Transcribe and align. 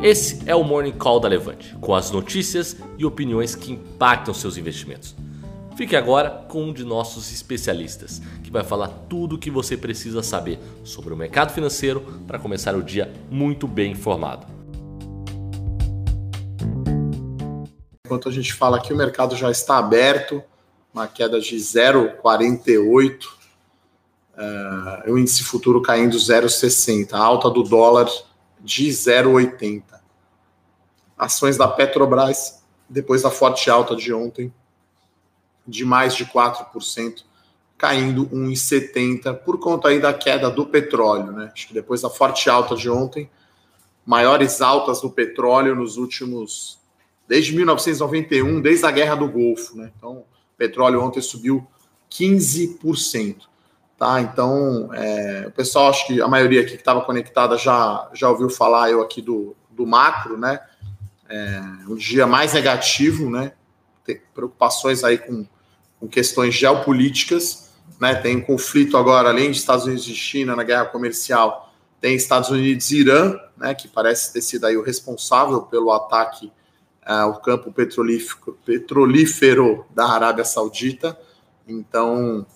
Esse 0.00 0.48
é 0.48 0.54
o 0.54 0.62
Morning 0.62 0.92
Call 0.92 1.18
da 1.18 1.26
Levante, 1.26 1.74
com 1.80 1.92
as 1.92 2.12
notícias 2.12 2.76
e 2.96 3.04
opiniões 3.04 3.56
que 3.56 3.72
impactam 3.72 4.32
seus 4.32 4.56
investimentos. 4.56 5.16
Fique 5.76 5.96
agora 5.96 6.30
com 6.48 6.66
um 6.66 6.72
de 6.72 6.84
nossos 6.84 7.32
especialistas, 7.32 8.22
que 8.44 8.50
vai 8.50 8.62
falar 8.62 8.86
tudo 9.08 9.34
o 9.34 9.38
que 9.38 9.50
você 9.50 9.76
precisa 9.76 10.22
saber 10.22 10.60
sobre 10.84 11.12
o 11.12 11.16
mercado 11.16 11.52
financeiro 11.52 12.00
para 12.28 12.38
começar 12.38 12.76
o 12.76 12.82
dia 12.82 13.12
muito 13.28 13.66
bem 13.66 13.90
informado. 13.90 14.46
Enquanto 18.06 18.28
a 18.28 18.32
gente 18.32 18.54
fala 18.54 18.76
aqui, 18.76 18.92
o 18.92 18.96
mercado 18.96 19.34
já 19.34 19.50
está 19.50 19.78
aberto, 19.78 20.40
uma 20.94 21.08
queda 21.08 21.40
de 21.40 21.56
0,48, 21.56 23.24
uh, 24.36 25.12
o 25.12 25.18
índice 25.18 25.42
futuro 25.42 25.82
caindo 25.82 26.16
0,60, 26.16 27.14
a 27.14 27.18
alta 27.18 27.50
do 27.50 27.64
dólar 27.64 28.08
de 28.60 28.88
0,80. 28.88 29.82
Ações 31.16 31.56
da 31.56 31.68
Petrobras, 31.68 32.62
depois 32.88 33.22
da 33.22 33.30
forte 33.30 33.70
alta 33.70 33.96
de 33.96 34.12
ontem, 34.12 34.52
de 35.66 35.84
mais 35.84 36.14
de 36.14 36.24
4%, 36.24 37.24
caindo 37.76 38.26
1,70 38.28 39.34
por 39.38 39.58
conta 39.58 39.88
aí 39.88 40.00
da 40.00 40.12
queda 40.12 40.50
do 40.50 40.66
petróleo, 40.66 41.32
né? 41.32 41.50
Acho 41.52 41.68
que 41.68 41.74
depois 41.74 42.02
da 42.02 42.10
forte 42.10 42.48
alta 42.48 42.74
de 42.74 42.88
ontem, 42.88 43.30
maiores 44.04 44.60
altas 44.60 45.00
do 45.00 45.10
petróleo 45.10 45.76
nos 45.76 45.96
últimos 45.96 46.78
desde 47.28 47.54
1991, 47.54 48.60
desde 48.62 48.86
a 48.86 48.90
Guerra 48.90 49.14
do 49.14 49.28
Golfo, 49.28 49.76
né? 49.76 49.92
Então, 49.96 50.12
o 50.20 50.24
petróleo 50.56 51.02
ontem 51.02 51.20
subiu 51.20 51.66
15%. 52.10 53.42
Tá? 53.98 54.20
Então, 54.20 54.94
é, 54.94 55.46
o 55.48 55.50
pessoal, 55.50 55.90
acho 55.90 56.06
que 56.06 56.22
a 56.22 56.28
maioria 56.28 56.60
aqui 56.60 56.70
que 56.70 56.76
estava 56.76 57.00
conectada 57.00 57.58
já, 57.58 58.08
já 58.14 58.30
ouviu 58.30 58.48
falar 58.48 58.88
eu 58.90 59.02
aqui 59.02 59.20
do, 59.20 59.56
do 59.72 59.84
macro, 59.84 60.38
né? 60.38 60.60
É, 61.28 61.60
um 61.88 61.96
dia 61.96 62.24
mais 62.24 62.52
negativo, 62.52 63.28
né? 63.28 63.52
Tem 64.04 64.20
preocupações 64.32 65.02
aí 65.02 65.18
com, 65.18 65.44
com 65.98 66.06
questões 66.06 66.54
geopolíticas, 66.54 67.72
né? 68.00 68.14
Tem 68.14 68.40
conflito 68.40 68.96
agora, 68.96 69.30
além 69.30 69.50
de 69.50 69.58
Estados 69.58 69.84
Unidos 69.84 70.06
e 70.06 70.14
China 70.14 70.54
na 70.54 70.62
guerra 70.62 70.84
comercial, 70.84 71.74
tem 72.00 72.14
Estados 72.14 72.50
Unidos 72.50 72.92
e 72.92 73.00
Irã, 73.00 73.36
né? 73.56 73.74
Que 73.74 73.88
parece 73.88 74.32
ter 74.32 74.42
sido 74.42 74.64
aí 74.64 74.76
o 74.76 74.82
responsável 74.82 75.62
pelo 75.62 75.90
ataque 75.90 76.52
uh, 77.04 77.12
ao 77.24 77.40
campo 77.40 77.72
petrolífero, 77.72 78.56
petrolífero 78.64 79.84
da 79.90 80.06
Arábia 80.06 80.44
Saudita. 80.44 81.18
Então, 81.66 82.46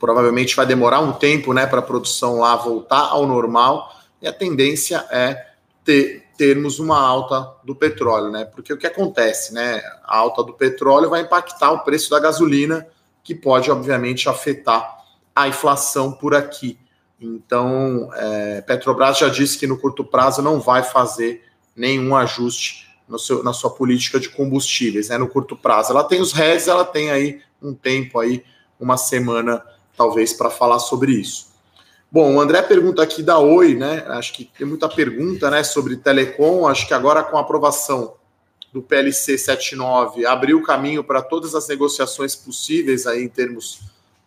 provavelmente 0.00 0.56
vai 0.56 0.66
demorar 0.66 1.00
um 1.00 1.12
tempo 1.12 1.52
né, 1.52 1.66
para 1.66 1.78
a 1.78 1.82
produção 1.82 2.40
lá 2.40 2.56
voltar 2.56 3.10
ao 3.10 3.26
normal, 3.26 3.94
e 4.20 4.26
a 4.26 4.32
tendência 4.32 5.06
é 5.10 5.46
ter, 5.84 6.24
termos 6.36 6.78
uma 6.78 6.98
alta 6.98 7.54
do 7.62 7.74
petróleo, 7.74 8.30
né? 8.30 8.44
Porque 8.46 8.72
o 8.72 8.78
que 8.78 8.86
acontece, 8.86 9.52
né? 9.52 9.82
A 10.04 10.16
alta 10.16 10.42
do 10.42 10.54
petróleo 10.54 11.10
vai 11.10 11.20
impactar 11.20 11.70
o 11.70 11.80
preço 11.80 12.10
da 12.10 12.18
gasolina, 12.18 12.86
que 13.22 13.34
pode, 13.34 13.70
obviamente, 13.70 14.28
afetar 14.28 14.98
a 15.36 15.48
inflação 15.48 16.12
por 16.12 16.34
aqui. 16.34 16.78
Então, 17.20 18.10
é, 18.14 18.62
Petrobras 18.62 19.18
já 19.18 19.28
disse 19.28 19.58
que 19.58 19.66
no 19.66 19.78
curto 19.78 20.02
prazo 20.02 20.40
não 20.40 20.60
vai 20.60 20.82
fazer 20.82 21.44
nenhum 21.76 22.16
ajuste 22.16 22.90
seu, 23.18 23.42
na 23.42 23.52
sua 23.52 23.70
política 23.70 24.18
de 24.18 24.28
combustíveis, 24.28 25.08
né? 25.08 25.18
No 25.18 25.28
curto 25.28 25.56
prazo. 25.56 25.92
Ela 25.92 26.04
tem 26.04 26.20
os 26.20 26.32
RES, 26.32 26.68
ela 26.68 26.84
tem 26.84 27.10
aí 27.10 27.42
um 27.62 27.74
tempo 27.74 28.18
aí, 28.18 28.42
uma 28.78 28.96
semana 28.96 29.62
talvez, 29.96 30.32
para 30.32 30.50
falar 30.50 30.78
sobre 30.78 31.12
isso. 31.12 31.50
Bom, 32.12 32.34
o 32.34 32.40
André 32.40 32.60
pergunta 32.62 33.02
aqui 33.02 33.22
da 33.22 33.38
Oi, 33.38 33.74
né? 33.74 34.04
Acho 34.08 34.32
que 34.32 34.44
tem 34.44 34.66
muita 34.66 34.88
pergunta 34.88 35.48
né, 35.48 35.62
sobre 35.62 35.96
telecom. 35.96 36.66
Acho 36.66 36.88
que 36.88 36.92
agora, 36.92 37.22
com 37.22 37.36
a 37.36 37.40
aprovação 37.40 38.14
do 38.72 38.82
PLC 38.82 39.38
79, 39.38 40.26
abriu 40.26 40.58
o 40.58 40.62
caminho 40.62 41.04
para 41.04 41.22
todas 41.22 41.54
as 41.54 41.68
negociações 41.68 42.34
possíveis 42.34 43.06
aí 43.06 43.22
em 43.22 43.28
termos 43.28 43.80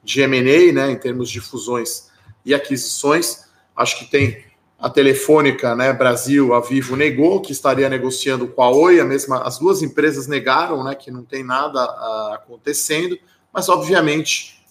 de 0.04 0.22
M&A, 0.22 0.72
né, 0.72 0.92
em 0.92 0.98
termos 0.98 1.30
de 1.30 1.42
fusões 1.42 2.10
e 2.46 2.54
aquisições. 2.54 3.46
Acho 3.76 4.00
que 4.00 4.06
tem 4.06 4.44
a 4.80 4.90
Telefônica, 4.90 5.76
né, 5.76 5.94
Brasil, 5.94 6.54
a 6.54 6.60
Vivo 6.60 6.96
negou 6.96 7.42
que 7.42 7.52
estaria 7.52 7.90
negociando 7.90 8.48
com 8.48 8.62
a 8.62 8.70
Oi, 8.70 9.00
a 9.00 9.06
mesma, 9.06 9.42
as 9.44 9.58
duas 9.58 9.82
empresas 9.82 10.28
negaram, 10.28 10.84
né, 10.84 10.94
que 10.96 11.10
não 11.10 11.24
tem 11.24 11.44
nada 11.44 11.84
uh, 11.84 12.34
acontecendo, 12.34 13.18
mas 13.52 13.70
obviamente 13.70 14.63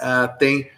uh, 0.00 0.38
tem, 0.38 0.70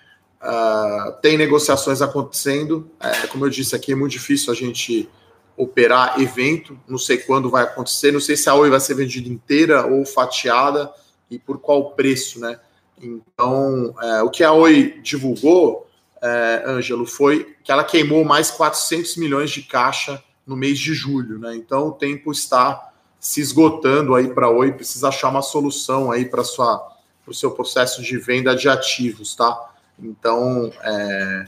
uh, 0.42 1.12
tem 1.20 1.36
negociações 1.36 2.02
acontecendo. 2.02 2.90
Uh, 3.00 3.28
como 3.28 3.46
eu 3.46 3.50
disse 3.50 3.74
aqui, 3.74 3.92
é 3.92 3.94
muito 3.94 4.12
difícil 4.12 4.52
a 4.52 4.56
gente 4.56 5.08
operar 5.56 6.18
evento, 6.18 6.78
não 6.88 6.96
sei 6.96 7.18
quando 7.18 7.50
vai 7.50 7.64
acontecer, 7.64 8.12
não 8.12 8.20
sei 8.20 8.34
se 8.34 8.48
a 8.48 8.54
Oi 8.54 8.70
vai 8.70 8.80
ser 8.80 8.94
vendida 8.94 9.28
inteira 9.28 9.86
ou 9.86 10.06
fatiada 10.06 10.90
e 11.30 11.38
por 11.38 11.58
qual 11.58 11.90
preço, 11.90 12.40
né? 12.40 12.58
Então, 13.02 13.94
é, 14.02 14.22
o 14.22 14.30
que 14.30 14.42
a 14.42 14.52
Oi 14.52 15.00
divulgou, 15.02 15.86
é, 16.22 16.62
Ângelo, 16.66 17.06
foi 17.06 17.54
que 17.62 17.70
ela 17.70 17.84
queimou 17.84 18.24
mais 18.24 18.50
400 18.50 19.16
milhões 19.16 19.50
de 19.50 19.62
caixa 19.62 20.22
no 20.46 20.56
mês 20.56 20.78
de 20.78 20.94
julho, 20.94 21.38
né? 21.38 21.54
Então, 21.54 21.88
o 21.88 21.92
tempo 21.92 22.32
está 22.32 22.92
se 23.18 23.40
esgotando 23.40 24.14
aí 24.14 24.28
para 24.28 24.46
a 24.46 24.50
Oi, 24.50 24.72
precisa 24.72 25.08
achar 25.08 25.28
uma 25.28 25.42
solução 25.42 26.10
aí 26.10 26.24
para 26.24 26.42
sua 26.42 26.90
para 27.24 27.32
o 27.32 27.34
seu 27.34 27.50
processo 27.50 28.02
de 28.02 28.18
venda 28.18 28.54
de 28.54 28.68
ativos, 28.68 29.34
tá? 29.34 29.72
Então, 29.98 30.72
é, 30.82 31.44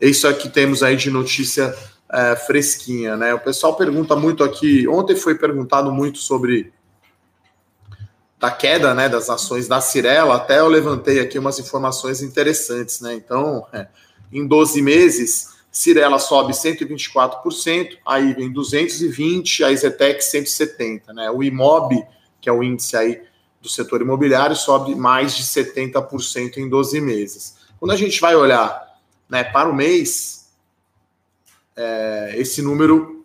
isso 0.00 0.26
é 0.26 0.32
que 0.32 0.48
temos 0.48 0.82
aí 0.82 0.96
de 0.96 1.10
notícia 1.10 1.74
é, 2.10 2.36
fresquinha, 2.36 3.16
né? 3.16 3.34
O 3.34 3.40
pessoal 3.40 3.76
pergunta 3.76 4.16
muito 4.16 4.42
aqui. 4.44 4.86
Ontem 4.88 5.16
foi 5.16 5.34
perguntado 5.34 5.92
muito 5.92 6.18
sobre 6.18 6.72
da 8.38 8.50
queda, 8.50 8.94
né, 8.94 9.08
das 9.08 9.28
ações 9.28 9.66
da 9.66 9.80
Cirela. 9.80 10.36
Até 10.36 10.60
eu 10.60 10.68
levantei 10.68 11.18
aqui 11.18 11.38
umas 11.38 11.58
informações 11.58 12.22
interessantes, 12.22 13.00
né? 13.00 13.14
Então, 13.14 13.66
é, 13.72 13.88
em 14.32 14.46
12 14.46 14.80
meses, 14.80 15.58
Cirela 15.70 16.18
sobe 16.18 16.52
124%, 16.52 17.98
aí 18.06 18.32
vem 18.34 18.50
220, 18.50 19.64
a 19.64 19.74
Zetec 19.74 20.22
170, 20.22 21.12
né? 21.12 21.30
O 21.30 21.42
Imob, 21.42 22.00
que 22.40 22.48
é 22.48 22.52
o 22.52 22.62
índice 22.62 22.96
aí 22.96 23.22
do 23.60 23.68
setor 23.68 24.00
imobiliário 24.00 24.54
sobe 24.54 24.94
mais 24.94 25.36
de 25.36 25.42
70% 25.42 26.58
em 26.58 26.68
12 26.68 27.00
meses. 27.00 27.56
Quando 27.78 27.92
a 27.92 27.96
gente 27.96 28.20
vai 28.20 28.34
olhar 28.34 28.98
né, 29.28 29.44
para 29.44 29.68
o 29.68 29.74
mês, 29.74 30.50
é, 31.76 32.34
esse 32.36 32.62
número 32.62 33.24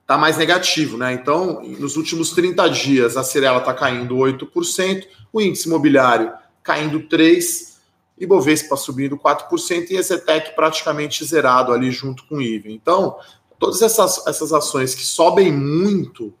está 0.00 0.18
mais 0.18 0.36
negativo. 0.36 0.96
Né? 0.96 1.12
Então, 1.12 1.62
nos 1.62 1.96
últimos 1.96 2.30
30 2.30 2.68
dias, 2.68 3.16
a 3.16 3.24
Cirela 3.24 3.58
está 3.58 3.72
caindo 3.72 4.16
8%, 4.16 5.06
o 5.32 5.40
índice 5.40 5.68
imobiliário 5.68 6.32
caindo 6.62 7.00
3%, 7.00 7.72
e 8.18 8.26
Bovespa 8.26 8.76
subindo 8.76 9.16
4% 9.16 9.90
e 9.90 9.96
Exetec 9.96 10.54
praticamente 10.54 11.24
zerado 11.24 11.72
ali 11.72 11.90
junto 11.90 12.24
com 12.26 12.36
o 12.36 12.42
IVE. 12.42 12.72
Então, 12.72 13.18
todas 13.58 13.82
essas, 13.82 14.24
essas 14.28 14.52
ações 14.52 14.94
que 14.94 15.02
sobem 15.02 15.50
muito 15.50 16.32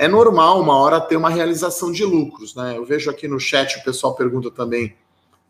é 0.00 0.08
normal 0.08 0.58
uma 0.62 0.74
hora 0.78 0.98
ter 0.98 1.14
uma 1.14 1.28
realização 1.28 1.92
de 1.92 2.06
lucros, 2.06 2.54
né? 2.54 2.74
Eu 2.74 2.86
vejo 2.86 3.10
aqui 3.10 3.28
no 3.28 3.38
chat 3.38 3.76
o 3.76 3.84
pessoal 3.84 4.14
pergunta 4.14 4.50
também 4.50 4.96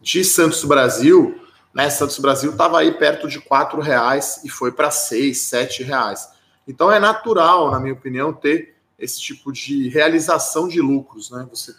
de 0.00 0.24
Santos 0.24 0.64
Brasil, 0.64 1.40
né? 1.72 1.88
Santos 1.88 2.18
Brasil 2.18 2.50
estava 2.50 2.80
aí 2.80 2.90
perto 2.90 3.28
de 3.28 3.38
quatro 3.40 3.80
reais 3.80 4.40
e 4.44 4.48
foi 4.48 4.72
para 4.72 4.90
seis, 4.90 5.42
sete 5.42 5.84
reais. 5.84 6.28
Então 6.66 6.90
é 6.90 6.98
natural, 6.98 7.70
na 7.70 7.78
minha 7.78 7.94
opinião, 7.94 8.32
ter 8.32 8.74
esse 8.98 9.20
tipo 9.20 9.52
de 9.52 9.88
realização 9.88 10.66
de 10.66 10.80
lucros, 10.80 11.30
né? 11.30 11.46
Você, 11.48 11.72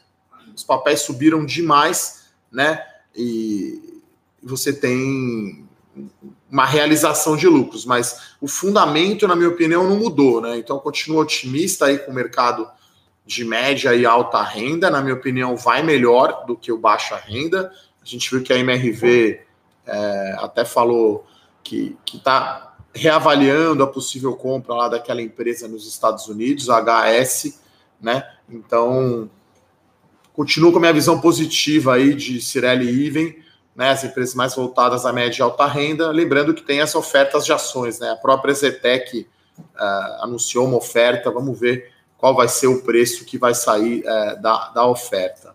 os 0.55 0.63
papéis 0.63 1.01
subiram 1.01 1.45
demais, 1.45 2.29
né? 2.49 2.81
E 3.13 4.01
você 4.41 4.71
tem 4.71 5.67
uma 6.51 6.65
realização 6.65 7.37
de 7.37 7.47
lucros, 7.47 7.85
mas 7.85 8.33
o 8.41 8.47
fundamento, 8.47 9.25
na 9.25 9.37
minha 9.37 9.47
opinião, 9.47 9.87
não 9.87 9.95
mudou, 9.95 10.41
né? 10.41 10.57
Então, 10.57 10.77
continuo 10.79 11.21
otimista 11.21 11.85
aí 11.85 11.97
com 11.97 12.11
o 12.11 12.13
mercado 12.13 12.67
de 13.25 13.45
média 13.45 13.95
e 13.95 14.05
alta 14.05 14.43
renda, 14.43 14.89
na 14.89 15.01
minha 15.01 15.13
opinião, 15.13 15.55
vai 15.55 15.81
melhor 15.81 16.45
do 16.45 16.57
que 16.57 16.69
o 16.69 16.77
baixa 16.77 17.15
renda. 17.15 17.71
A 18.01 18.05
gente 18.05 18.29
viu 18.29 18.43
que 18.43 18.51
a 18.51 18.57
MRV 18.57 19.39
é, 19.87 20.35
até 20.39 20.65
falou 20.65 21.25
que 21.63 21.95
está 22.13 22.75
reavaliando 22.93 23.81
a 23.83 23.87
possível 23.87 24.35
compra 24.35 24.75
lá 24.75 24.89
daquela 24.89 25.21
empresa 25.21 25.69
nos 25.69 25.87
Estados 25.87 26.27
Unidos, 26.27 26.67
HS, 26.67 27.61
né? 28.01 28.29
Então, 28.49 29.29
continuo 30.33 30.73
com 30.73 30.79
a 30.79 30.81
minha 30.81 30.93
visão 30.93 31.21
positiva 31.21 31.93
aí 31.93 32.13
de 32.13 32.41
Cirelli 32.41 33.07
Even 33.07 33.41
né, 33.75 33.89
as 33.89 34.03
empresas 34.03 34.35
mais 34.35 34.55
voltadas 34.55 35.05
à 35.05 35.13
média 35.13 35.39
e 35.39 35.43
alta 35.43 35.65
renda, 35.65 36.09
lembrando 36.11 36.53
que 36.53 36.61
tem 36.61 36.81
as 36.81 36.93
ofertas 36.93 37.45
de 37.45 37.53
ações, 37.53 37.99
né? 37.99 38.11
A 38.11 38.15
própria 38.15 38.53
Zetec 38.53 39.27
uh, 39.59 40.23
anunciou 40.23 40.65
uma 40.65 40.77
oferta, 40.77 41.31
vamos 41.31 41.57
ver 41.59 41.91
qual 42.17 42.35
vai 42.35 42.47
ser 42.47 42.67
o 42.67 42.81
preço 42.83 43.25
que 43.25 43.37
vai 43.37 43.53
sair 43.53 44.01
uh, 44.01 44.41
da, 44.41 44.69
da 44.69 44.85
oferta. 44.85 45.51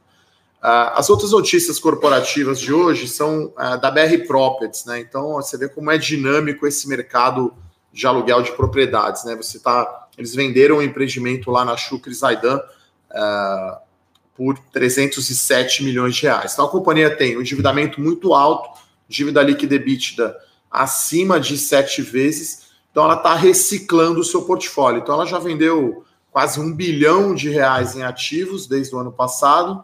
Uh, 0.62 0.96
as 0.96 1.10
outras 1.10 1.30
notícias 1.30 1.78
corporativas 1.78 2.58
de 2.58 2.72
hoje 2.72 3.06
são 3.06 3.52
da 3.80 3.90
BR 3.90 4.26
Properties, 4.26 4.84
né? 4.86 4.98
Então 5.00 5.34
você 5.34 5.56
vê 5.58 5.68
como 5.68 5.90
é 5.90 5.98
dinâmico 5.98 6.66
esse 6.66 6.88
mercado 6.88 7.54
de 7.92 8.06
aluguel 8.06 8.42
de 8.42 8.52
propriedades, 8.52 9.24
né? 9.24 9.36
Você 9.36 9.58
tá, 9.58 10.08
eles 10.16 10.34
venderam 10.34 10.78
um 10.78 10.82
empreendimento 10.82 11.50
lá 11.50 11.64
na 11.64 11.76
Chucre 11.76 12.12
Zaidan 12.12 12.60
por 14.36 14.58
307 14.72 15.82
milhões 15.82 16.14
de 16.14 16.22
reais. 16.22 16.52
Então 16.52 16.66
a 16.66 16.70
companhia 16.70 17.14
tem 17.14 17.36
um 17.36 17.40
endividamento 17.40 18.00
muito 18.00 18.34
alto, 18.34 18.80
dívida 19.08 19.42
líquida 19.42 19.76
EBITDA 19.76 20.36
acima 20.70 21.40
de 21.40 21.56
sete 21.56 22.02
vezes, 22.02 22.66
então 22.90 23.04
ela 23.04 23.14
está 23.14 23.34
reciclando 23.34 24.20
o 24.20 24.24
seu 24.24 24.42
portfólio. 24.42 25.00
Então 25.00 25.14
ela 25.14 25.26
já 25.26 25.38
vendeu 25.38 26.04
quase 26.30 26.60
um 26.60 26.72
bilhão 26.72 27.34
de 27.34 27.48
reais 27.48 27.96
em 27.96 28.02
ativos 28.02 28.66
desde 28.66 28.94
o 28.94 28.98
ano 28.98 29.12
passado, 29.12 29.82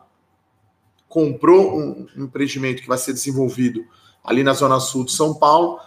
comprou 1.08 1.78
um 1.78 2.06
empreendimento 2.16 2.82
que 2.82 2.88
vai 2.88 2.99
ser 2.99 3.12
desenvolvido 3.12 3.84
ali 4.25 4.43
na 4.43 4.52
zona 4.52 4.78
sul 4.78 5.04
de 5.04 5.12
São 5.12 5.34
Paulo, 5.34 5.78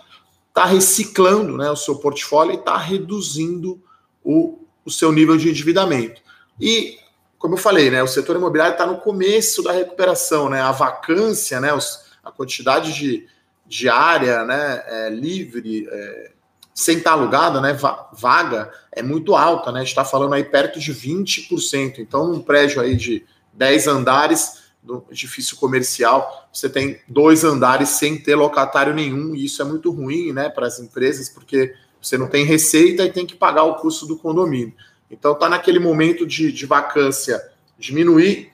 está 0.50 0.66
reciclando 0.66 1.58
né, 1.58 1.70
o 1.70 1.76
seu 1.76 1.98
portfólio 1.98 2.54
e 2.54 2.58
está 2.58 2.78
reduzindo 2.78 3.82
o, 4.24 4.60
o 4.84 4.92
seu 4.92 5.12
nível 5.12 5.38
de 5.38 5.50
endividamento. 5.50 6.22
E, 6.60 6.98
como 7.46 7.54
eu 7.54 7.62
falei, 7.62 7.92
né, 7.92 8.02
o 8.02 8.08
setor 8.08 8.38
imobiliário 8.38 8.72
está 8.72 8.88
no 8.88 8.98
começo 8.98 9.62
da 9.62 9.72
recuperação, 9.72 10.50
né, 10.50 10.62
a 10.62 10.72
vacância, 10.72 11.60
né, 11.60 11.72
os, 11.72 12.06
a 12.24 12.32
quantidade 12.32 12.92
de, 12.92 13.28
de 13.68 13.88
área 13.88 14.44
né, 14.44 14.84
é, 14.88 15.10
livre, 15.12 15.88
é, 15.88 16.32
sem 16.74 16.98
estar 16.98 17.12
tá 17.12 17.16
alugada, 17.16 17.62
né, 17.62 17.78
vaga, 18.14 18.72
é 18.92 19.04
muito 19.04 19.36
alta, 19.36 19.72
né, 19.72 19.82
a 19.82 19.84
gente 19.84 19.92
está 19.92 20.04
falando 20.04 20.34
aí 20.34 20.44
perto 20.44 20.80
de 20.80 20.92
20%. 20.92 22.00
Então, 22.00 22.32
um 22.32 22.42
prédio 22.42 22.82
aí 22.82 22.96
de 22.96 23.24
10 23.54 23.88
andares, 23.90 24.64
do 24.82 25.06
edifício 25.12 25.56
comercial, 25.58 26.50
você 26.52 26.68
tem 26.68 27.00
dois 27.08 27.44
andares 27.44 27.90
sem 27.90 28.18
ter 28.18 28.34
locatário 28.34 28.96
nenhum, 28.96 29.36
e 29.36 29.46
isso 29.46 29.62
é 29.62 29.66
muito 29.66 29.92
ruim 29.92 30.34
né, 30.34 30.50
para 30.50 30.66
as 30.66 30.80
empresas, 30.80 31.30
porque 31.30 31.76
você 32.02 32.18
não 32.18 32.28
tem 32.28 32.44
receita 32.44 33.06
e 33.06 33.12
tem 33.12 33.28
que 33.28 33.36
pagar 33.36 33.66
o 33.66 33.76
custo 33.76 34.08
do 34.08 34.18
condomínio. 34.18 34.74
Então 35.10 35.34
está 35.34 35.48
naquele 35.48 35.80
momento 35.80 36.26
de, 36.26 36.52
de 36.52 36.66
vacância 36.66 37.44
diminuir, 37.78 38.52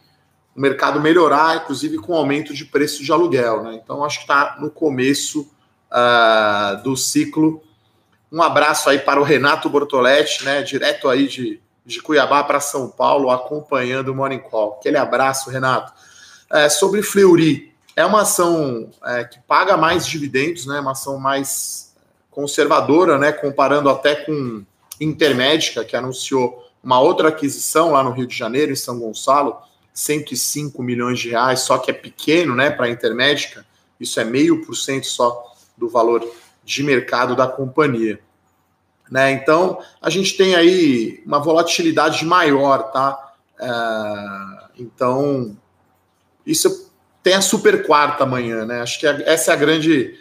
o 0.56 0.60
mercado 0.60 1.00
melhorar, 1.00 1.58
inclusive 1.58 1.98
com 1.98 2.14
aumento 2.14 2.54
de 2.54 2.66
preço 2.66 3.04
de 3.04 3.12
aluguel. 3.12 3.64
Né? 3.64 3.80
Então 3.84 4.04
acho 4.04 4.18
que 4.18 4.24
está 4.24 4.58
no 4.60 4.70
começo 4.70 5.50
uh, 5.92 6.82
do 6.84 6.96
ciclo. 6.98 7.64
Um 8.32 8.42
abraço 8.42 8.90
aí 8.90 9.00
para 9.00 9.20
o 9.20 9.24
Renato 9.24 9.70
Bortoletti, 9.70 10.46
né, 10.46 10.62
direto 10.64 11.10
aí 11.10 11.28
de, 11.28 11.62
de 11.86 12.02
Cuiabá 12.02 12.44
para 12.44 12.60
São 12.60 12.90
Paulo, 12.90 13.30
acompanhando 13.30 14.10
o 14.10 14.16
Morning 14.16 14.40
Call. 14.40 14.78
Aquele 14.80 14.98
abraço, 14.98 15.50
Renato. 15.50 15.92
É, 16.50 16.70
sobre 16.70 17.02
Fleury, 17.02 17.74
é 17.96 18.06
uma 18.06 18.22
ação 18.22 18.90
é, 19.06 19.24
que 19.26 19.40
paga 19.42 19.76
mais 19.76 20.06
dividendos, 20.06 20.66
né? 20.66 20.80
Uma 20.80 20.92
ação 20.92 21.18
mais 21.18 21.94
conservadora, 22.30 23.18
né? 23.18 23.32
Comparando 23.32 23.90
até 23.90 24.16
com 24.16 24.64
Intermédica, 25.02 25.84
que 25.84 25.96
anunciou 25.96 26.64
uma 26.84 27.00
outra 27.00 27.30
aquisição 27.30 27.92
lá 27.92 28.04
no 28.04 28.12
Rio 28.12 28.28
de 28.28 28.38
Janeiro, 28.38 28.72
em 28.72 28.76
São 28.76 29.00
Gonçalo, 29.00 29.58
105 29.94 30.82
milhões 30.82 31.20
de 31.20 31.30
reais, 31.30 31.62
só 31.62 31.78
que 31.78 31.92
é 31.92 31.94
pequeno, 31.94 32.56
né? 32.56 32.70
Para 32.70 32.86
a 32.86 32.90
Intermédica, 32.90 33.66
isso 34.00 34.20
é 34.20 34.24
meio 34.24 34.66
por 34.66 34.76
cento 34.76 35.06
só 35.06 35.54
do 35.78 35.90
valor 35.90 36.26
de 36.64 36.84
mercado 36.84 37.36
da 37.36 37.48
companhia. 37.48 38.20
Né? 39.10 39.32
Então, 39.32 39.80
a 40.02 40.10
gente 40.10 40.38
tem 40.38 40.56
aí 40.56 41.22
uma 41.26 41.40
volatilidade 41.40 42.24
maior, 42.24 42.92
tá? 42.92 43.34
É, 43.60 44.82
então, 44.82 45.58
isso 46.46 46.90
tem 47.22 47.34
a 47.34 47.42
super 47.42 47.86
quarta 47.86 48.24
amanhã, 48.24 48.66
né? 48.66 48.82
Acho 48.82 49.00
que 49.00 49.06
essa 49.06 49.52
é 49.52 49.54
a 49.54 49.58
grande, 49.58 50.18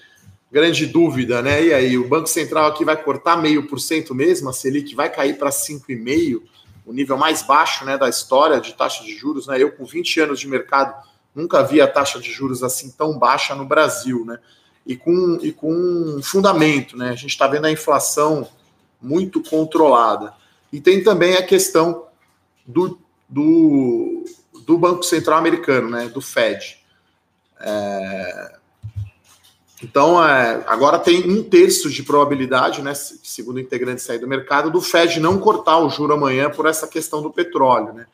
grande 0.51 0.87
dúvida, 0.87 1.41
né? 1.43 1.65
E 1.65 1.75
aí, 1.75 1.99
o 1.99 2.09
Banco 2.09 2.29
Central 2.29 2.67
aqui 2.67 2.85
vai 2.85 3.01
cortar 3.03 3.37
meio 3.37 3.67
por 3.67 3.79
cento 3.79 4.15
mesmo, 4.15 4.49
a 4.49 4.53
Selic 4.53 4.95
vai 4.95 5.11
cair 5.11 5.39
para 5.39 5.51
5,5%, 5.51 6.43
o 6.87 6.93
nível 6.93 7.17
mais 7.17 7.43
baixo 7.43 7.85
né, 7.85 7.97
da 7.97 8.09
história 8.09 8.61
de 8.61 8.75
taxa 8.75 9.05
de 9.05 9.17
juros, 9.17 9.47
né? 9.47 9.63
Eu, 9.63 9.71
com 9.73 9.85
20 9.85 10.21
anos 10.21 10.41
de 10.41 10.49
mercado, 10.49 10.95
nunca 11.35 11.63
vi 11.63 11.81
a 11.81 11.87
taxa 11.87 12.19
de 12.19 12.33
juros 12.33 12.63
assim 12.63 12.91
tão 12.91 13.19
baixa 13.19 13.55
no 13.55 13.65
Brasil, 13.65 14.25
né? 14.25 14.39
E 14.85 14.97
com, 14.97 15.39
e 15.41 15.53
com 15.53 16.21
fundamento, 16.23 16.97
né? 16.97 17.11
A 17.11 17.15
gente 17.15 17.31
está 17.31 17.47
vendo 17.47 17.67
a 17.67 17.71
inflação 17.71 18.49
muito 19.01 19.43
controlada. 19.43 20.35
E 20.73 20.81
tem 20.81 21.03
também 21.03 21.37
a 21.37 21.43
questão 21.43 22.07
do, 22.67 22.99
do 23.29 24.25
do 24.71 24.79
Banco 24.79 25.03
Central 25.03 25.39
Americano, 25.39 25.91
né, 25.91 26.09
do 26.09 26.21
Fed. 26.21 26.79
É... 27.61 28.57
Então, 29.83 30.23
é, 30.23 30.63
agora 30.67 30.99
tem 30.99 31.29
um 31.31 31.43
terço 31.43 31.89
de 31.89 32.03
probabilidade, 32.03 32.83
né, 32.83 32.93
segundo 32.95 33.57
o 33.57 33.61
integrante 33.61 34.03
sair 34.03 34.19
do 34.19 34.29
mercado, 34.29 34.71
do 34.71 34.81
Fed 34.81 35.19
não 35.19 35.39
cortar 35.39 35.79
o 35.79 35.89
juro 35.89 36.13
amanhã 36.13 36.51
por 36.51 36.67
essa 36.67 36.87
questão 36.87 37.23
do 37.23 37.31
petróleo, 37.31 37.95
né? 37.95 38.07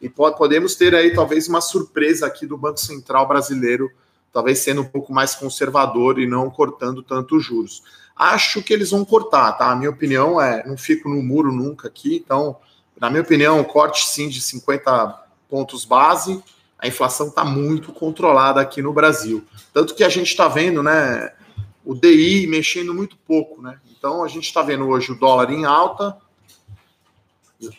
E 0.00 0.08
pode, 0.08 0.38
podemos 0.38 0.74
ter 0.74 0.94
aí 0.94 1.12
talvez 1.12 1.46
uma 1.46 1.60
surpresa 1.60 2.26
aqui 2.26 2.46
do 2.46 2.56
Banco 2.56 2.80
Central 2.80 3.28
brasileiro, 3.28 3.90
talvez 4.32 4.60
sendo 4.60 4.80
um 4.80 4.86
pouco 4.86 5.12
mais 5.12 5.34
conservador 5.34 6.18
e 6.18 6.26
não 6.26 6.48
cortando 6.48 7.02
tanto 7.02 7.36
os 7.36 7.44
juros. 7.44 7.82
Acho 8.16 8.62
que 8.62 8.72
eles 8.72 8.90
vão 8.90 9.04
cortar, 9.04 9.52
tá? 9.52 9.70
A 9.70 9.76
minha 9.76 9.90
opinião 9.90 10.40
é, 10.40 10.66
não 10.66 10.76
fico 10.78 11.06
no 11.08 11.22
muro 11.22 11.52
nunca 11.52 11.88
aqui, 11.88 12.16
então, 12.16 12.56
na 12.98 13.10
minha 13.10 13.22
opinião, 13.22 13.62
corte 13.62 14.06
sim 14.06 14.28
de 14.28 14.40
50 14.40 15.22
pontos 15.50 15.84
base, 15.84 16.42
a 16.80 16.88
inflação 16.88 17.28
está 17.28 17.44
muito 17.44 17.92
controlada 17.92 18.60
aqui 18.60 18.80
no 18.80 18.92
Brasil. 18.92 19.44
Tanto 19.72 19.94
que 19.94 20.02
a 20.02 20.08
gente 20.08 20.28
está 20.28 20.48
vendo, 20.48 20.82
né, 20.82 21.32
o 21.84 21.94
DI 21.94 22.46
mexendo 22.46 22.94
muito 22.94 23.16
pouco, 23.18 23.60
né? 23.60 23.78
Então 23.96 24.24
a 24.24 24.28
gente 24.28 24.44
está 24.44 24.62
vendo 24.62 24.88
hoje 24.88 25.12
o 25.12 25.18
dólar 25.18 25.50
em 25.50 25.64
alta, 25.64 26.16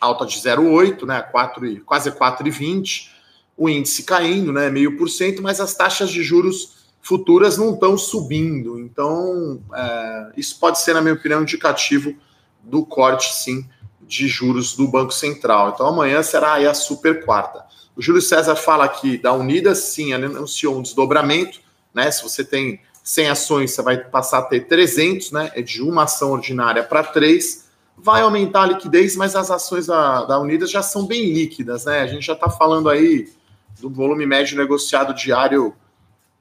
alta 0.00 0.24
de 0.24 0.36
0,8, 0.38 1.04
né, 1.04 1.20
4, 1.20 1.84
quase 1.84 2.12
4,20, 2.12 3.10
o 3.56 3.68
índice 3.68 4.04
caindo, 4.04 4.52
né, 4.52 4.70
meio 4.70 4.96
por 4.96 5.08
cento, 5.08 5.42
mas 5.42 5.60
as 5.60 5.74
taxas 5.74 6.10
de 6.10 6.22
juros 6.22 6.82
futuras 7.00 7.58
não 7.58 7.74
estão 7.74 7.98
subindo. 7.98 8.78
Então 8.78 9.60
é, 9.74 10.32
isso 10.36 10.58
pode 10.60 10.78
ser, 10.78 10.94
na 10.94 11.00
minha 11.00 11.14
opinião, 11.14 11.42
indicativo 11.42 12.14
do 12.62 12.86
corte, 12.86 13.34
sim, 13.34 13.68
de 14.12 14.28
juros 14.28 14.76
do 14.76 14.86
Banco 14.86 15.12
Central. 15.12 15.72
Então 15.74 15.86
amanhã 15.86 16.22
será 16.22 16.56
a 16.56 16.74
super 16.74 17.24
quarta. 17.24 17.64
O 17.96 18.02
Júlio 18.02 18.20
César 18.20 18.54
fala 18.54 18.84
aqui 18.84 19.16
da 19.16 19.32
Unidas, 19.32 19.78
sim, 19.78 20.12
anunciou 20.12 20.76
um 20.76 20.82
desdobramento, 20.82 21.60
né? 21.94 22.10
Se 22.10 22.22
você 22.22 22.44
tem 22.44 22.80
100 23.02 23.28
ações, 23.28 23.70
você 23.70 23.82
vai 23.82 23.96
passar 23.96 24.38
a 24.38 24.42
ter 24.42 24.66
300, 24.66 25.32
né? 25.32 25.50
É 25.54 25.62
de 25.62 25.82
uma 25.82 26.04
ação 26.04 26.30
ordinária 26.30 26.82
para 26.82 27.02
três. 27.02 27.70
Vai 27.96 28.20
aumentar 28.20 28.62
a 28.62 28.66
liquidez, 28.66 29.16
mas 29.16 29.34
as 29.34 29.50
ações 29.50 29.86
da, 29.86 30.24
da 30.24 30.38
Unidas 30.38 30.70
já 30.70 30.82
são 30.82 31.06
bem 31.06 31.32
líquidas, 31.32 31.86
né? 31.86 32.00
A 32.00 32.06
gente 32.06 32.26
já 32.26 32.34
está 32.34 32.50
falando 32.50 32.90
aí 32.90 33.32
do 33.80 33.88
volume 33.88 34.26
médio 34.26 34.58
negociado 34.58 35.14
diário 35.14 35.74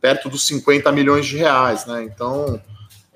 perto 0.02 0.30
dos 0.30 0.46
50 0.48 0.92
milhões 0.92 1.26
de 1.26 1.38
reais, 1.38 1.86
né? 1.86 2.04
Então, 2.04 2.62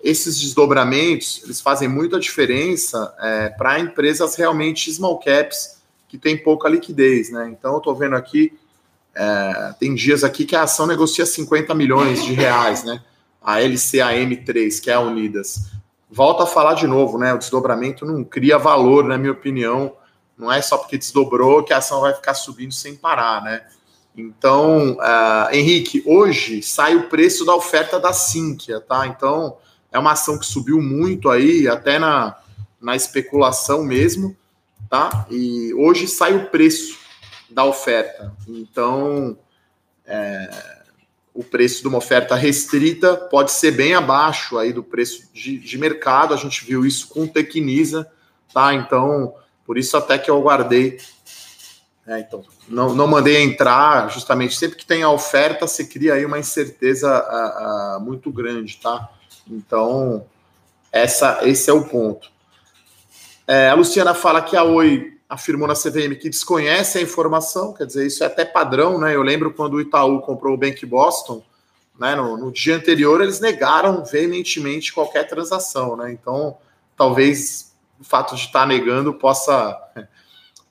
esses 0.06 0.40
desdobramentos 0.40 1.42
eles 1.44 1.60
fazem 1.60 1.88
muita 1.88 2.20
diferença 2.20 3.12
é, 3.20 3.50
para 3.50 3.80
empresas 3.80 4.36
realmente 4.36 4.94
small 4.94 5.18
caps 5.18 5.82
que 6.08 6.16
tem 6.16 6.38
pouca 6.38 6.70
liquidez, 6.70 7.32
né? 7.32 7.50
Então 7.50 7.72
eu 7.72 7.80
estou 7.80 7.96
vendo 7.96 8.16
aqui, 8.16 8.54
é, 9.16 9.74
tem 9.80 9.96
dias 9.96 10.24
aqui 10.24 10.46
que 10.46 10.56
a 10.56 10.62
ação 10.62 10.86
negocia 10.86 11.26
50 11.26 11.74
milhões 11.74 12.24
de 12.24 12.34
reais, 12.34 12.84
né? 12.84 13.02
A 13.42 13.56
LCAM3, 13.56 14.80
que 14.80 14.92
é 14.92 14.94
a 14.94 15.00
Unidas. 15.00 15.72
Volto 16.10 16.44
a 16.44 16.48
falar 16.48 16.76
de 16.76 16.86
novo, 16.86 17.18
né? 17.18 17.34
O 17.34 17.40
desdobramento 17.40 18.06
não 18.06 18.24
cria 18.24 18.60
valor, 18.60 19.06
na 19.06 19.18
minha 19.18 19.32
opinião. 19.32 19.94
Não 20.38 20.52
é 20.52 20.62
só 20.62 20.78
porque 20.78 21.00
desdobrou 21.00 21.64
que 21.64 21.74
a 21.74 21.78
ação 21.78 22.02
vai 22.02 22.14
ficar 22.14 22.36
subindo 22.36 22.74
sem 22.74 22.96
parar, 22.96 23.42
né? 23.44 23.64
Então, 24.16 24.94
uh, 24.94 25.52
Henrique, 25.52 26.04
hoje 26.06 26.62
sai 26.62 26.96
o 26.96 27.10
preço 27.10 27.44
da 27.44 27.56
oferta 27.56 28.00
da 28.00 28.14
Sinqia, 28.14 28.80
tá? 28.80 29.08
Então, 29.08 29.58
é 29.96 30.00
uma 30.00 30.12
ação 30.12 30.38
que 30.38 30.46
subiu 30.46 30.82
muito 30.82 31.30
aí, 31.30 31.70
até 31.70 31.98
na, 31.98 32.36
na 32.82 32.98
especulação 32.98 33.82
mesmo, 33.82 34.36
tá? 34.90 35.26
E 35.32 35.74
hoje 35.74 36.06
sai 36.06 36.36
o 36.36 36.50
preço 36.50 37.00
da 37.50 37.64
oferta. 37.64 38.36
Então, 38.46 39.38
é, 40.06 40.50
o 41.34 41.46
preço 41.46 41.82
de 41.82 41.88
uma 41.88 41.98
oferta 41.98 42.36
restrita 42.36 43.16
pode 43.16 43.54
ser 43.54 43.72
bem 43.72 43.94
abaixo 43.94 44.58
aí 44.58 44.74
do 44.74 44.84
preço 44.84 45.30
de, 45.34 45.58
de 45.58 45.78
mercado. 45.78 46.34
A 46.34 46.38
gente 46.38 46.66
viu 46.66 46.86
isso 46.86 47.08
com 47.08 47.26
Tecnisa, 47.26 48.12
tá? 48.54 48.74
Então, 48.74 49.34
por 49.66 49.78
isso 49.78 49.96
até 49.96 50.18
que 50.18 50.30
eu 50.30 50.42
guardei. 50.42 51.00
É, 52.06 52.20
então, 52.20 52.44
não, 52.68 52.94
não 52.94 53.08
mandei 53.08 53.42
entrar, 53.42 54.12
justamente 54.12 54.58
sempre 54.58 54.78
que 54.78 54.86
tem 54.86 55.04
a 55.04 55.10
oferta, 55.10 55.66
você 55.66 55.86
cria 55.86 56.16
aí 56.16 56.26
uma 56.26 56.38
incerteza 56.38 57.10
a, 57.10 57.96
a, 57.96 58.00
muito 58.02 58.30
grande, 58.30 58.78
tá? 58.78 59.10
Então, 59.50 60.26
essa, 60.92 61.40
esse 61.44 61.70
é 61.70 61.74
o 61.74 61.86
ponto. 61.86 62.30
É, 63.48 63.70
a 63.70 63.74
Luciana 63.74 64.14
fala 64.14 64.42
que 64.42 64.56
a 64.56 64.64
Oi 64.64 65.14
afirmou 65.28 65.68
na 65.68 65.74
CVM 65.74 66.16
que 66.20 66.30
desconhece 66.30 66.98
a 66.98 67.02
informação, 67.02 67.74
quer 67.74 67.86
dizer, 67.86 68.06
isso 68.06 68.24
é 68.24 68.28
até 68.28 68.46
padrão, 68.46 69.00
né? 69.00 69.16
Eu 69.16 69.22
lembro 69.22 69.54
quando 69.54 69.74
o 69.74 69.82
Itaú 69.82 70.22
comprou 70.22 70.54
o 70.54 70.58
Bank 70.58 70.86
Boston, 70.86 71.44
né? 72.00 72.16
No, 72.16 72.38
no 72.38 72.52
dia 72.52 72.76
anterior, 72.76 73.22
eles 73.22 73.40
negaram 73.40 74.04
veementemente 74.04 74.94
qualquer 74.94 75.28
transação, 75.28 75.96
né? 75.96 76.12
Então, 76.12 76.58
talvez 76.96 77.74
o 78.00 78.04
fato 78.04 78.36
de 78.36 78.42
estar 78.42 78.66
negando 78.66 79.14
possa 79.14 79.78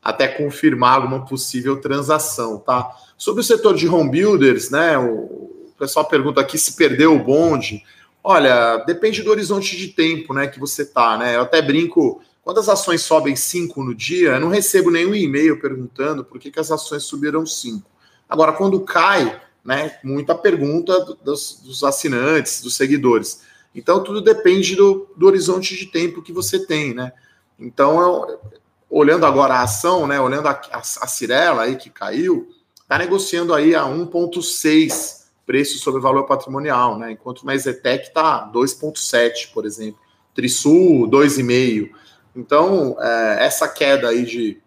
até 0.02 0.28
confirmar 0.28 0.96
alguma 0.96 1.24
possível 1.24 1.80
transação, 1.80 2.58
tá? 2.58 2.90
Sobre 3.16 3.40
o 3.40 3.44
setor 3.44 3.74
de 3.74 3.88
home 3.88 4.10
builders, 4.10 4.70
né? 4.70 4.98
O 4.98 5.72
pessoal 5.78 6.04
pergunta 6.04 6.40
aqui 6.40 6.58
se 6.58 6.76
perdeu 6.76 7.16
o 7.16 7.18
bonde. 7.18 7.82
Olha, 8.26 8.78
depende 8.86 9.22
do 9.22 9.30
horizonte 9.30 9.76
de 9.76 9.88
tempo, 9.88 10.32
né, 10.32 10.46
que 10.46 10.58
você 10.58 10.82
tá, 10.82 11.18
né? 11.18 11.36
Eu 11.36 11.42
até 11.42 11.60
brinco, 11.60 12.22
quando 12.42 12.58
as 12.58 12.70
ações 12.70 13.02
sobem 13.02 13.36
5 13.36 13.84
no 13.84 13.94
dia, 13.94 14.30
eu 14.30 14.40
não 14.40 14.48
recebo 14.48 14.90
nenhum 14.90 15.14
e-mail 15.14 15.60
perguntando 15.60 16.24
por 16.24 16.38
que, 16.38 16.50
que 16.50 16.58
as 16.58 16.70
ações 16.70 17.02
subiram 17.02 17.44
5. 17.44 17.86
Agora, 18.26 18.54
quando 18.54 18.80
cai, 18.80 19.38
né, 19.62 19.98
muita 20.02 20.34
pergunta 20.34 20.98
dos, 21.22 21.60
dos 21.62 21.84
assinantes, 21.84 22.62
dos 22.62 22.74
seguidores. 22.74 23.42
Então, 23.74 24.02
tudo 24.02 24.22
depende 24.22 24.74
do, 24.74 25.06
do 25.14 25.26
horizonte 25.26 25.76
de 25.76 25.84
tempo 25.84 26.22
que 26.22 26.32
você 26.32 26.64
tem, 26.64 26.94
né? 26.94 27.12
Então, 27.58 28.00
eu, 28.00 28.40
olhando 28.88 29.26
agora 29.26 29.56
a 29.56 29.62
ação, 29.64 30.06
né, 30.06 30.18
olhando 30.18 30.48
a, 30.48 30.52
a, 30.72 30.78
a 30.78 31.06
Cirela 31.06 31.64
aí 31.64 31.76
que 31.76 31.90
caiu, 31.90 32.48
está 32.80 32.96
negociando 32.96 33.52
aí 33.52 33.74
a 33.74 33.82
1,6 33.82 35.23
preço 35.46 35.78
sobre 35.78 36.00
valor 36.00 36.24
patrimonial, 36.24 36.98
né? 36.98 37.12
Enquanto 37.12 37.42
uma 37.42 37.54
Exetec 37.54 38.08
está 38.08 38.50
2,7, 38.52 39.52
por 39.52 39.64
exemplo. 39.64 40.00
Trisul, 40.34 41.08
2,5. 41.08 41.90
Então, 42.34 42.96
é, 43.00 43.44
essa 43.44 43.68
queda 43.68 44.08
aí 44.08 44.24
de. 44.24 44.60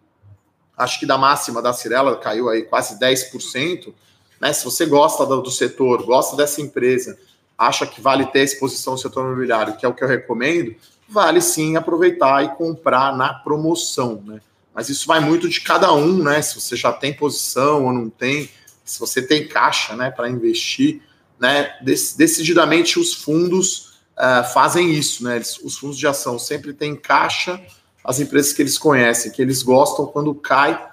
Acho 0.76 1.00
que 1.00 1.06
da 1.06 1.18
máxima 1.18 1.60
da 1.60 1.72
Cirela 1.72 2.16
caiu 2.16 2.48
aí 2.48 2.62
quase 2.62 2.98
10%. 2.98 3.92
Né? 4.40 4.52
Se 4.52 4.64
você 4.64 4.86
gosta 4.86 5.26
do, 5.26 5.42
do 5.42 5.50
setor, 5.50 6.04
gosta 6.04 6.36
dessa 6.36 6.60
empresa, 6.60 7.18
acha 7.56 7.86
que 7.86 8.00
vale 8.00 8.26
ter 8.26 8.44
exposição 8.44 8.92
no 8.92 8.98
setor 8.98 9.26
imobiliário, 9.26 9.76
que 9.76 9.84
é 9.84 9.88
o 9.88 9.94
que 9.94 10.04
eu 10.04 10.08
recomendo, 10.08 10.76
vale 11.08 11.40
sim 11.40 11.76
aproveitar 11.76 12.44
e 12.44 12.54
comprar 12.54 13.16
na 13.16 13.34
promoção, 13.34 14.22
né? 14.24 14.40
Mas 14.72 14.88
isso 14.88 15.08
vai 15.08 15.18
muito 15.18 15.48
de 15.48 15.60
cada 15.60 15.92
um, 15.92 16.22
né? 16.22 16.40
Se 16.40 16.60
você 16.60 16.76
já 16.76 16.92
tem 16.92 17.12
posição 17.12 17.86
ou 17.86 17.92
não 17.92 18.08
tem, 18.08 18.48
se 18.90 18.98
você 18.98 19.20
tem 19.22 19.46
caixa, 19.46 19.94
né, 19.94 20.10
para 20.10 20.28
investir, 20.28 21.02
né? 21.38 21.70
Decididamente 21.82 22.98
os 22.98 23.14
fundos 23.14 24.00
uh, 24.16 24.44
fazem 24.52 24.90
isso, 24.92 25.22
né? 25.22 25.36
Eles, 25.36 25.58
os 25.62 25.78
fundos 25.78 25.96
de 25.96 26.06
ação 26.06 26.38
sempre 26.38 26.72
têm 26.72 26.96
caixa, 26.96 27.60
as 28.04 28.18
empresas 28.18 28.52
que 28.52 28.62
eles 28.62 28.78
conhecem, 28.78 29.30
que 29.30 29.40
eles 29.40 29.62
gostam, 29.62 30.06
quando 30.06 30.34
cai, 30.34 30.88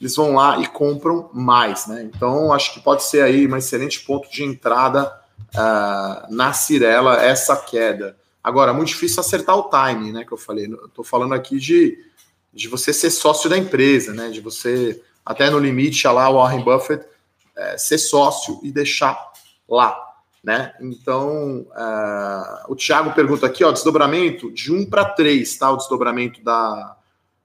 eles 0.00 0.16
vão 0.16 0.34
lá 0.34 0.58
e 0.58 0.66
compram 0.66 1.30
mais, 1.32 1.86
né? 1.86 2.02
Então 2.02 2.52
acho 2.52 2.72
que 2.74 2.80
pode 2.80 3.04
ser 3.04 3.22
aí 3.22 3.46
um 3.46 3.56
excelente 3.56 4.00
ponto 4.00 4.30
de 4.30 4.42
entrada 4.42 5.12
uh, 5.54 6.34
na 6.34 6.52
Cirela 6.52 7.22
essa 7.22 7.56
queda. 7.56 8.16
Agora, 8.42 8.72
muito 8.72 8.88
difícil 8.88 9.20
acertar 9.20 9.56
o 9.56 9.70
time, 9.70 10.10
né? 10.10 10.24
Que 10.24 10.32
eu 10.32 10.38
falei. 10.38 10.64
Estou 10.64 11.04
falando 11.04 11.34
aqui 11.34 11.58
de, 11.58 11.96
de 12.52 12.66
você 12.66 12.92
ser 12.92 13.10
sócio 13.10 13.48
da 13.48 13.56
empresa, 13.56 14.12
né? 14.12 14.30
De 14.30 14.40
você, 14.40 15.00
até 15.24 15.48
no 15.48 15.58
limite, 15.58 16.04
lá 16.08 16.28
o 16.28 16.34
Warren 16.34 16.64
Buffett, 16.64 17.04
é, 17.56 17.76
ser 17.78 17.98
sócio 17.98 18.60
e 18.62 18.70
deixar 18.70 19.32
lá, 19.68 19.96
né? 20.42 20.74
Então, 20.80 21.66
uh, 21.70 22.72
o 22.72 22.74
Thiago 22.74 23.14
pergunta 23.14 23.46
aqui, 23.46 23.64
ó, 23.64 23.70
desdobramento 23.70 24.50
de 24.50 24.72
1 24.72 24.86
para 24.86 25.04
3, 25.04 25.56
tá? 25.56 25.70
O 25.70 25.76
desdobramento 25.76 26.42
da, 26.42 26.96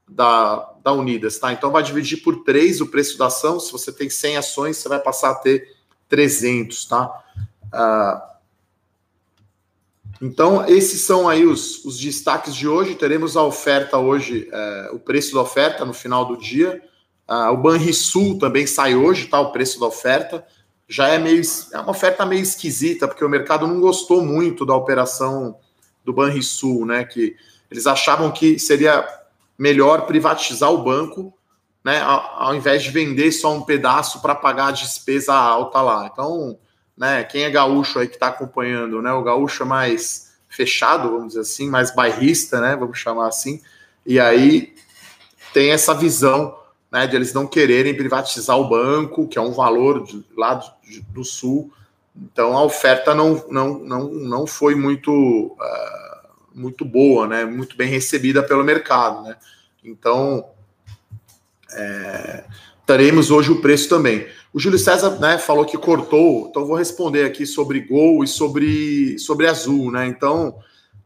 da, 0.07 0.73
da 0.83 0.93
Unidas, 0.93 1.37
tá? 1.37 1.51
Então, 1.53 1.71
vai 1.71 1.83
dividir 1.83 2.23
por 2.23 2.43
3 2.43 2.81
o 2.81 2.87
preço 2.87 3.17
da 3.17 3.27
ação. 3.27 3.59
Se 3.59 3.71
você 3.71 3.91
tem 3.91 4.09
100 4.09 4.37
ações, 4.37 4.77
você 4.77 4.89
vai 4.89 4.99
passar 4.99 5.31
a 5.31 5.35
ter 5.35 5.75
300, 6.09 6.85
tá? 6.85 7.23
Uh, 7.67 8.37
então, 10.21 10.65
esses 10.65 11.01
são 11.01 11.29
aí 11.29 11.45
os, 11.45 11.85
os 11.85 11.99
destaques 11.99 12.55
de 12.55 12.67
hoje. 12.67 12.95
Teremos 12.95 13.37
a 13.37 13.43
oferta 13.43 13.97
hoje, 13.97 14.49
é, 14.51 14.89
o 14.91 14.99
preço 14.99 15.33
da 15.35 15.41
oferta 15.41 15.85
no 15.85 15.93
final 15.93 16.25
do 16.25 16.37
dia. 16.37 16.81
Ah, 17.27 17.51
o 17.51 17.57
Banrisul 17.57 18.39
também 18.39 18.65
sai 18.65 18.95
hoje, 18.95 19.27
tá? 19.27 19.39
O 19.39 19.51
preço 19.51 19.79
da 19.79 19.87
oferta. 19.87 20.45
Já 20.87 21.09
é 21.09 21.17
meio. 21.17 21.41
É 21.73 21.79
uma 21.79 21.91
oferta 21.91 22.25
meio 22.25 22.41
esquisita, 22.41 23.07
porque 23.07 23.25
o 23.25 23.29
mercado 23.29 23.67
não 23.67 23.79
gostou 23.81 24.23
muito 24.23 24.65
da 24.65 24.75
operação 24.75 25.57
do 26.05 26.13
Banrisul, 26.13 26.85
né? 26.85 27.03
Que 27.03 27.35
eles 27.69 27.85
achavam 27.85 28.31
que 28.31 28.57
seria 28.57 29.05
melhor 29.57 30.05
privatizar 30.05 30.71
o 30.71 30.83
banco, 30.83 31.33
né? 31.83 32.01
Ao, 32.01 32.43
ao 32.47 32.55
invés 32.55 32.83
de 32.83 32.91
vender 32.91 33.31
só 33.31 33.53
um 33.53 33.61
pedaço 33.61 34.21
para 34.21 34.33
pagar 34.33 34.67
a 34.67 34.71
despesa 34.71 35.33
alta 35.33 35.81
lá. 35.81 36.09
Então 36.11 36.57
né? 36.97 37.23
Quem 37.23 37.43
é 37.43 37.49
gaúcho 37.49 37.99
aí 37.99 38.07
que 38.07 38.15
está 38.15 38.27
acompanhando, 38.27 39.01
né? 39.01 39.11
O 39.13 39.21
gaúcho 39.21 39.61
é 39.61 39.65
mais 39.65 40.31
fechado, 40.49 41.11
vamos 41.11 41.29
dizer 41.29 41.41
assim, 41.41 41.69
mais 41.69 41.93
bairrista, 41.93 42.59
né? 42.59 42.75
Vamos 42.75 42.97
chamar 42.97 43.27
assim. 43.27 43.61
E 44.05 44.19
aí 44.19 44.73
tem 45.53 45.69
essa 45.69 45.93
visão, 45.93 46.57
né? 46.91 47.07
De 47.07 47.15
eles 47.15 47.33
não 47.33 47.47
quererem 47.47 47.95
privatizar 47.95 48.57
o 48.57 48.69
banco, 48.69 49.27
que 49.27 49.37
é 49.37 49.41
um 49.41 49.51
valor 49.51 50.03
de, 50.03 50.23
lá 50.35 50.55
do, 50.55 50.71
do 51.09 51.23
sul. 51.23 51.71
Então 52.15 52.57
a 52.57 52.63
oferta 52.63 53.13
não, 53.13 53.45
não, 53.49 53.79
não, 53.79 54.09
não 54.09 54.47
foi 54.47 54.75
muito 54.75 55.11
uh, 55.11 56.27
muito 56.53 56.83
boa, 56.83 57.27
né? 57.27 57.45
Muito 57.45 57.77
bem 57.77 57.87
recebida 57.87 58.41
pelo 58.41 58.63
mercado, 58.63 59.23
né? 59.23 59.35
Então 59.83 60.45
é, 61.71 62.43
teremos 62.85 63.29
hoje 63.29 63.51
o 63.51 63.61
preço 63.61 63.89
também. 63.89 64.27
O 64.53 64.59
Júlio 64.59 64.79
César 64.79 65.19
né, 65.19 65.37
falou 65.37 65.65
que 65.65 65.77
cortou, 65.77 66.47
então 66.49 66.65
vou 66.65 66.75
responder 66.75 67.25
aqui 67.25 67.45
sobre 67.45 67.81
Gol 67.81 68.23
e 68.23 68.27
sobre, 68.27 69.19
sobre 69.19 69.47
Azul. 69.47 69.91
Né? 69.91 70.07
Então, 70.07 70.57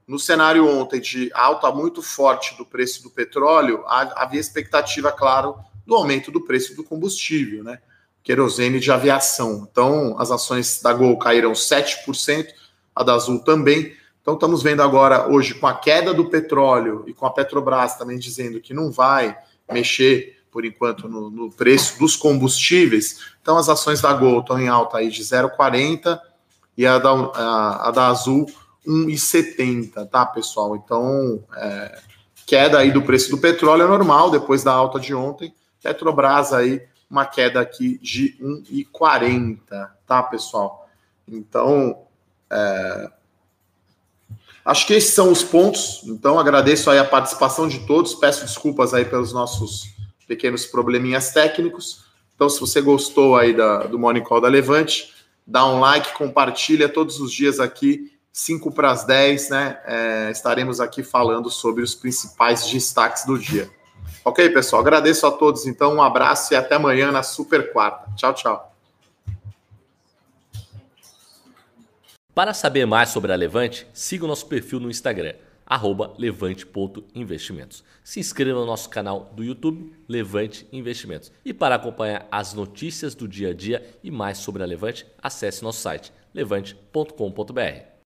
no 0.08 0.20
cenário 0.20 0.68
ontem 0.68 1.02
de 1.02 1.32
alta 1.34 1.72
muito 1.72 2.02
forte 2.02 2.56
do 2.58 2.66
preço 2.66 3.04
do 3.04 3.10
petróleo, 3.10 3.84
havia 3.88 4.40
expectativa, 4.40 5.12
claro, 5.12 5.56
do 5.86 5.96
aumento 5.96 6.32
do 6.32 6.42
preço 6.42 6.76
do 6.76 6.84
combustível, 6.84 7.64
né? 7.64 7.80
Querosene 8.24 8.80
de 8.80 8.92
aviação. 8.92 9.68
Então, 9.70 10.16
as 10.20 10.32
ações 10.32 10.82
da 10.82 10.94
Gol 10.94 11.18
caíram 11.18 11.54
7%, 11.54 12.48
a 12.96 13.04
da 13.04 13.14
Azul 13.14 13.40
também. 13.40 13.94
Então, 14.22 14.36
estamos 14.36 14.62
vendo 14.62 14.84
agora, 14.84 15.28
hoje, 15.28 15.56
com 15.56 15.66
a 15.66 15.74
queda 15.74 16.14
do 16.14 16.30
petróleo 16.30 17.04
e 17.08 17.14
com 17.14 17.26
a 17.26 17.32
Petrobras 17.32 17.96
também 17.96 18.20
dizendo 18.20 18.62
que 18.62 18.74
não 18.74 18.92
vai 18.92 19.36
mexer 19.72 20.38
por 20.52 20.66
enquanto, 20.66 21.08
no, 21.08 21.30
no, 21.32 21.50
preço 21.50 21.98
dos 21.98 22.16
combustíveis. 22.16 23.20
Então, 23.42 23.58
as 23.58 23.70
ações 23.70 24.02
da 24.02 24.14
Gol 24.14 24.42
estão 24.42 24.60
em 24.60 24.68
alta 24.68 24.98
aí 24.98 25.10
de 25.10 25.24
0,40 25.24 26.20
e 26.78 26.86
a 26.86 27.00
da, 27.00 27.10
a, 27.10 27.88
a 27.88 27.92
da 27.92 28.08
Azul 28.08 28.46
1,70, 28.86 30.08
tá, 30.10 30.26
pessoal? 30.26 30.76
Então, 30.76 31.42
é, 31.56 32.00
queda 32.46 32.80
aí 32.80 32.92
do 32.92 33.02
preço 33.02 33.32
do 33.32 33.38
petróleo 33.38 33.84
é 33.84 33.88
normal, 33.88 34.30
depois 34.30 34.64
da 34.64 34.74
alta 34.74 35.00
de 35.00 35.14
ontem. 35.14 35.54
Petrobras 35.82 36.54
aí, 36.54 36.82
uma 37.10 37.26
queda 37.26 37.60
aqui 37.60 37.98
de 38.00 38.38
1,40, 38.42 39.90
tá, 40.06 40.24
pessoal? 40.24 40.90
Então, 41.28 42.04
é, 42.50 43.12
acho 44.66 44.88
que 44.88 44.94
esses 44.94 45.14
são 45.14 45.32
os 45.32 45.44
pontos. 45.44 46.02
Então, 46.06 46.40
agradeço 46.40 46.90
aí 46.90 47.00
a 47.00 47.06
participação 47.06 47.68
de 47.68 47.80
todos. 47.86 48.14
Peço 48.16 48.46
desculpas 48.46 48.94
aí 48.94 49.06
pelos 49.06 49.34
nossos 49.34 49.94
pequenos 50.28 50.66
probleminhas 50.66 51.32
técnicos. 51.32 52.06
Então, 52.36 52.50
se 52.50 52.60
você 52.60 52.82
gostou 52.82 53.36
aí 53.36 53.54
da, 53.54 53.86
do 53.88 54.00
Morning 54.00 54.24
Call 54.24 54.42
da 54.42 54.48
Levante, 54.48 55.14
dá 55.46 55.66
um 55.66 55.80
like, 55.80 56.14
compartilha 56.14 56.88
todos 56.88 57.20
os 57.20 57.32
dias 57.32 57.60
aqui, 57.60 58.12
5 58.32 58.72
para 58.72 58.92
as 58.92 59.04
10, 59.04 59.50
né? 59.50 59.80
É, 59.86 60.32
estaremos 60.32 60.80
aqui 60.80 61.04
falando 61.04 61.50
sobre 61.50 61.84
os 61.84 61.94
principais 61.94 62.66
destaques 62.68 63.26
do 63.26 63.38
dia. 63.38 63.70
Ok, 64.24 64.50
pessoal? 64.50 64.82
Agradeço 64.82 65.25
a 65.25 65.32
todos, 65.32 65.65
então, 65.65 65.96
um 65.96 66.01
abraço 66.01 66.53
e 66.53 66.58
até 66.58 66.75
amanhã 66.75 67.12
na 67.12 67.24
Super 67.24 67.72
Quarta. 67.72 68.10
Tchau, 68.15 68.34
tchau. 68.34 68.75
Para 72.34 72.53
saber 72.53 72.86
mais 72.86 73.10
sobre 73.10 73.34
a 73.34 73.36
Levante, 73.36 73.86
siga 73.94 74.25
o 74.25 74.27
nosso 74.27 74.46
perfil 74.46 74.80
no 74.80 74.89
Instagram 74.89 75.34
levante.investimentos. 76.18 77.84
Se 78.03 78.20
inscreva 78.20 78.60
no 78.60 78.65
nosso 78.65 78.89
canal 78.89 79.32
do 79.36 79.44
YouTube 79.44 79.94
Levante 80.08 80.68
Investimentos. 80.72 81.32
E 81.46 81.53
para 81.53 81.75
acompanhar 81.75 82.27
as 82.32 82.53
notícias 82.53 83.15
do 83.15 83.27
dia 83.27 83.50
a 83.50 83.53
dia 83.53 83.98
e 84.03 84.12
mais 84.12 84.39
sobre 84.39 84.63
a 84.63 84.65
Levante, 84.65 85.06
acesse 85.22 85.63
nosso 85.63 85.80
site 85.80 86.12
levante.com.br. 86.34 87.91